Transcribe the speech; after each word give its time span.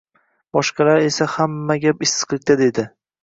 Boshqalar 0.55 1.01
esa 1.09 1.27
hamma 1.33 1.77
gap 1.83 2.01
issiqlikda 2.09 2.57
dedi. 2.65 2.87